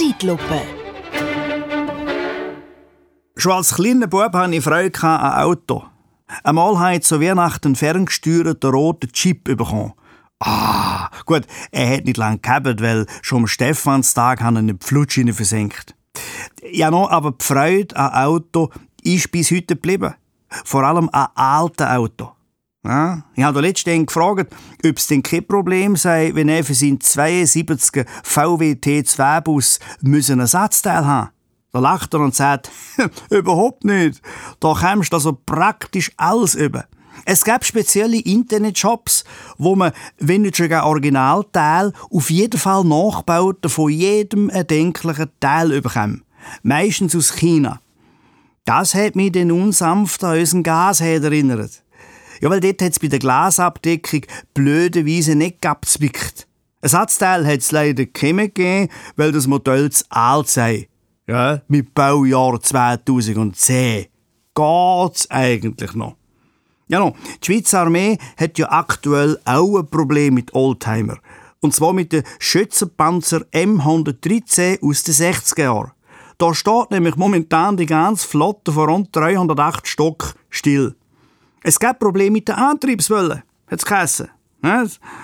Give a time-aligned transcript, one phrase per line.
[0.00, 0.62] Zeitlupe.
[3.36, 5.84] Schon als kleiner Bub hatte ich Freude an Auto.
[6.42, 9.92] Einmal habe ich zu Weihnachten einen ferngesteuerten roten Chip bekommen.
[10.38, 15.94] Ah, gut, er hat nicht lange gehabt, weil schon am Stephanstag haben eine Pflutschine versenkt.
[16.72, 18.70] Ja, noch, aber die Freude an Auto
[19.02, 20.14] ist bis heute geblieben.
[20.64, 22.32] Vor allem an alten Auto.
[22.82, 24.54] Ja, ich habe letztens gefragt,
[24.86, 31.04] ob es denn kein Problem sei, wenn er für seinen 72er VW T2-Bus einen Ersatzteil
[31.04, 31.30] haben
[31.72, 32.70] Da lacht er und sagt,
[33.30, 34.22] überhaupt nicht.
[34.60, 36.86] Da kommst du also praktisch alles über.
[37.26, 39.24] Es gab spezielle Internetshops,
[39.58, 46.24] wo man, wenn nicht sogar Originalteil, auf jeden Fall Nachbauten von jedem erdenklichen Teil bekommen.
[46.62, 47.80] Meistens aus China.
[48.64, 51.82] Das hat mich dann unsanft an unseren Gasherd erinnert.
[52.40, 54.22] Ja, weil dort hat es bei der Glasabdeckung
[54.54, 56.46] blöderweise nicht abzwickt.
[56.80, 60.88] Ein Satzteil hat es leider nicht gegeben, weil das Modell zu alt sei.
[61.26, 64.06] Ja, mit Baujahr 2010.
[64.54, 66.16] Geht's eigentlich noch?
[66.88, 71.18] Ja, no, die Schweizer Armee hat ja aktuell auch ein Problem mit Oldtimer.
[71.60, 75.92] Und zwar mit dem Schützenpanzer M113 aus den 60er Jahren.
[76.38, 80.96] Da steht nämlich momentan die ganze Flotte von rund 308 Stock still.
[81.62, 84.28] Es gibt Probleme mit der Antriebswelle, hat es geheißen.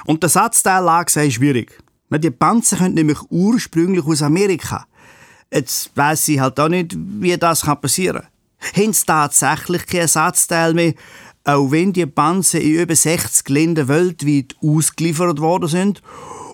[0.06, 1.78] Und der Satzteillage sei schwierig.
[2.10, 4.86] Die Panzer können nämlich ursprünglich aus Amerika.
[5.52, 8.84] Jetzt weiss ich halt auch nicht, wie das passieren kann.
[8.84, 10.94] Haben sie tatsächlich kein Ersatzteil mehr,
[11.44, 16.02] auch wenn die Panzer in über 60 Ländern weltweit ausgeliefert worden sind?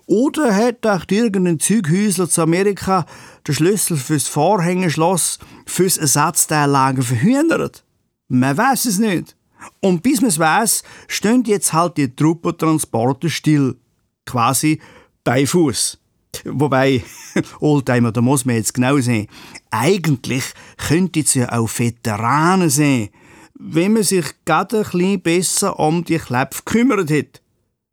[0.06, 3.06] Oder hat auch irgendein Zeughäusler zu Amerika
[3.46, 7.84] den Schlüssel fürs Vorhängeschloss fürs Ersatzteillager verhindert?
[8.28, 9.36] Man weiß es nicht.
[9.80, 13.76] Und bis man es weiss, stehen jetzt halt die Truppentransporte still.
[14.24, 14.80] Quasi
[15.24, 15.98] bei Fuß.
[16.44, 17.02] Wobei,
[17.60, 19.28] Oldtimer, da muss man jetzt genau sehen.
[19.70, 20.44] Eigentlich
[20.76, 23.10] könnte es ja auch Veteranen sein,
[23.54, 27.40] wenn man sich gerade ein bisschen besser um die Klepf gekümmert hätte.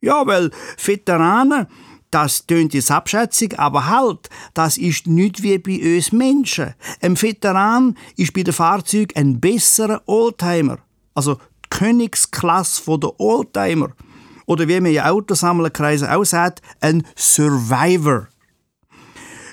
[0.02, 0.52] Ja, weil
[0.84, 1.68] Veteranen,
[2.12, 6.74] das tönt jetzt abschätzig, aber halt, das ist nicht wie bei uns Menschen.
[7.02, 10.80] Ein Veteran ist bei den Fahrzeugen ein besserer Oldtimer.
[11.14, 11.38] Also
[11.70, 13.90] Königsklasse der Oldtimer.
[14.46, 18.28] Oder wie man in Autosammlerkreisen auch sagt, ein Survivor.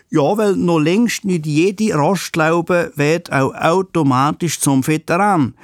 [0.09, 5.55] Ja, weil noch längst nicht jede Rostlaube wird auch automatisch zum Veteran.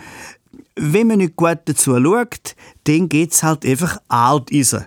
[0.75, 4.87] Wenn man nicht gut dazu schaut, dann geht's halt einfach alt eisen.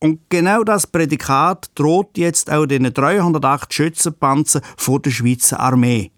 [0.00, 6.10] Und genau das Prädikat droht jetzt auch den 308 Schützenpanzer von der Schweizer Armee.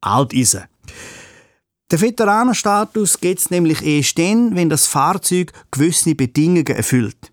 [0.00, 0.64] Alteisen.
[1.94, 7.30] Der Veteranenstatus geht es nämlich erst dann, wenn das Fahrzeug gewisse Bedingungen erfüllt.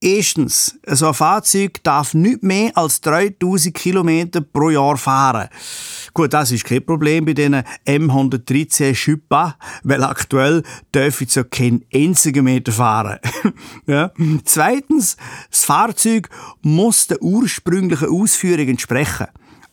[0.00, 5.50] Erstens, so ein Fahrzeug darf nicht mehr als 3000 km pro Jahr fahren.
[6.14, 10.62] Gut, das ist kein Problem bei diesen M113 Schüppa, weil aktuell
[10.94, 13.18] dürfen sie ja keinen einzigen Meter fahren.
[13.86, 14.10] ja.
[14.46, 15.18] Zweitens,
[15.50, 16.30] das Fahrzeug
[16.62, 19.26] muss der ursprünglichen Ausführung entsprechen.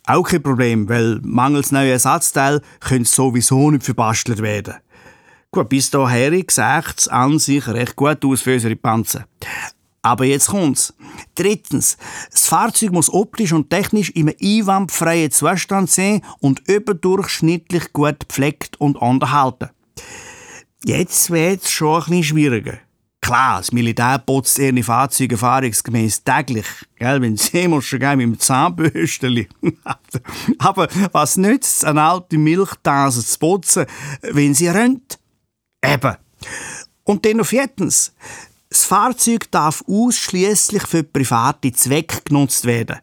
[0.06, 4.74] Auch kein Problem, weil mangels neuer Ersatzteil können sowieso nicht verbastelt werden.
[5.50, 6.52] Gut, bis dahin sieht
[6.96, 9.26] es an sich recht gut aus für unsere Panzer.
[10.02, 10.94] Aber jetzt kommt's.
[11.34, 11.96] Drittens,
[12.30, 18.96] das Fahrzeug muss optisch und technisch im einwandfreien Zustand sein und überdurchschnittlich gut gepflegt und
[18.96, 19.70] unterhalten.
[20.84, 22.78] Jetzt wird's schon ein bisschen schwieriger.
[23.26, 28.26] Klar, das Militär putzt ihre Fahrzeuge erfahrungsgemäß täglich, gell, wenn sie muss schon gehen mit
[28.26, 29.48] dem Zahnbürsteli.
[30.58, 33.86] Aber was nützt es, eine alte Milchtase zu putzen,
[34.22, 35.18] wenn sie rennt?
[35.84, 36.14] Eben.
[37.02, 38.14] Und dann noch viertens.
[38.68, 43.00] Das Fahrzeug darf ausschließlich für private Zwecke genutzt werden.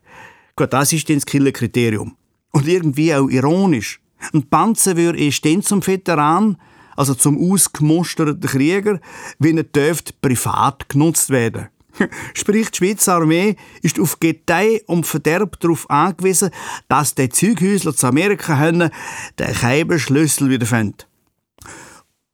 [0.55, 2.15] Gut, das ist das Killerkriterium.
[2.51, 3.99] Und irgendwie auch ironisch.
[4.33, 6.55] Ein Panzer würde erst dann zum Veteran,
[6.95, 8.99] also zum ausgemusterten Krieger,
[9.39, 11.69] wenn er dürfte privat genutzt werden.
[12.33, 16.49] Sprich, die Schweizer Armee ist auf Gedeih und Verderb darauf angewiesen,
[16.87, 18.91] dass der Zeughäusler zu Amerika den
[19.37, 21.03] Keibenschlüssel wieder finden.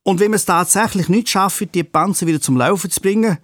[0.04, 3.38] Und wenn man es tatsächlich nicht schafft, die Panzer wieder zum Laufen zu bringen,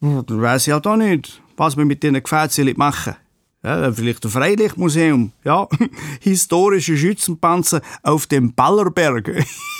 [0.00, 3.16] dann weiß ich halt auch nicht, was wir mit diesen Gefäßen machen.
[3.64, 5.32] Ja, vielleicht ein Freilichtmuseum.
[5.44, 5.66] Ja,
[6.20, 9.44] historische Schützenpanzer auf dem Ballerberg.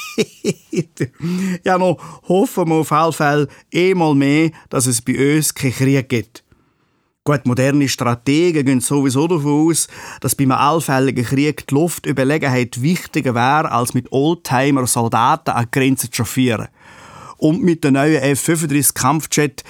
[1.64, 1.98] ja, noch
[2.28, 6.44] hoffen wir auf jeden Fall einmal mehr, dass es bei uns keinen Krieg gibt.
[7.24, 9.86] Gut, moderne Strategen gehen sowieso davon aus,
[10.22, 16.10] dass bei einem allfälligen Krieg die Luftüberlegenheit wichtiger wäre, als mit Oldtimer-Soldaten an die Grenze
[16.10, 16.68] zu chauffieren.
[17.36, 19.62] Und mit der neuen F-35 Kampfjet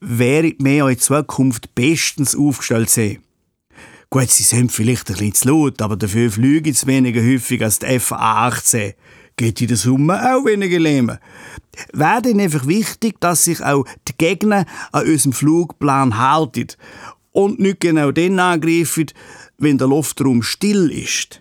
[0.00, 3.22] wäre mehr in Zukunft bestens aufgestellt sein.
[4.10, 7.78] Gut, sie sind vielleicht ein bisschen zu laut, aber dafür fliegen sie weniger häufig als
[7.78, 8.94] die F-18.
[9.38, 11.16] Geht in der Summe auch weniger Leben.
[11.92, 16.66] Wäre dann einfach wichtig, dass sich auch die Gegner an unserem Flugplan halten
[17.30, 19.06] und nicht genau den angreifen,
[19.56, 21.40] wenn der Luftraum still ist.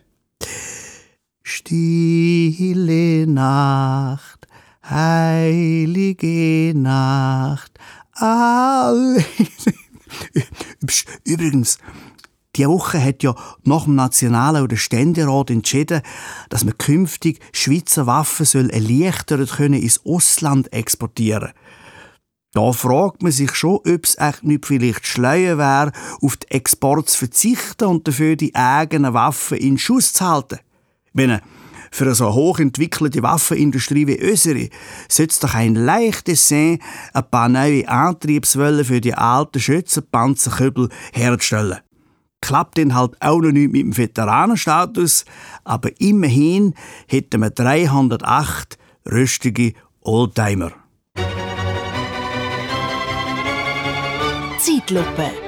[1.41, 4.47] Stille Nacht,
[4.87, 7.79] heilige Nacht,
[8.11, 9.25] alle.
[11.25, 11.79] Übrigens,
[12.57, 16.01] die Woche hat ja nach dem Nationalen oder Ständerat entschieden,
[16.49, 21.51] dass man künftig Schweizer Waffen soll erleichtert können ins Ausland exportieren.
[22.53, 27.09] Da fragt man sich schon, ob es echt nicht vielleicht schleuer wäre, auf die Export
[27.09, 30.59] zu verzichten und dafür die eigenen Waffen in Schuss zu halten.
[31.13, 31.39] Wenn
[31.91, 34.69] für eine so hochentwickelte Waffenindustrie wie unsere
[35.07, 36.79] sollte es doch ein leichtes sein,
[37.13, 41.77] ein paar neue Antriebswellen für die alten Schützenpanzerkübel herzustellen.
[42.41, 45.25] Klappt dann halt auch noch nicht mit dem Veteranenstatus,
[45.63, 46.75] aber immerhin
[47.07, 50.71] hätten wir 308 rüstige Oldtimer.
[54.59, 55.46] Zeitlupe